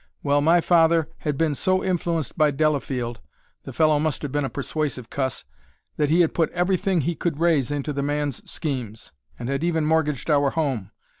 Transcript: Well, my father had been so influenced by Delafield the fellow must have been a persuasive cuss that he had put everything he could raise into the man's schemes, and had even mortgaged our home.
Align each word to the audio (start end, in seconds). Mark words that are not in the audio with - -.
Well, 0.23 0.41
my 0.41 0.61
father 0.61 1.09
had 1.19 1.37
been 1.37 1.53
so 1.53 1.83
influenced 1.83 2.35
by 2.35 2.49
Delafield 2.49 3.21
the 3.65 3.71
fellow 3.71 3.99
must 3.99 4.23
have 4.23 4.31
been 4.31 4.43
a 4.43 4.49
persuasive 4.49 5.11
cuss 5.11 5.45
that 5.97 6.09
he 6.09 6.21
had 6.21 6.33
put 6.33 6.49
everything 6.53 7.01
he 7.01 7.13
could 7.13 7.39
raise 7.39 7.69
into 7.69 7.93
the 7.93 8.01
man's 8.01 8.41
schemes, 8.49 9.11
and 9.37 9.47
had 9.47 9.63
even 9.63 9.85
mortgaged 9.85 10.31
our 10.31 10.49
home. 10.49 10.89